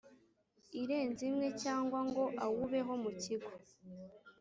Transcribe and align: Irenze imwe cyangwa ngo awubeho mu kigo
Irenze 0.81 1.21
imwe 1.29 1.47
cyangwa 1.63 1.99
ngo 2.07 2.23
awubeho 2.45 2.93
mu 3.03 3.11
kigo 3.21 3.51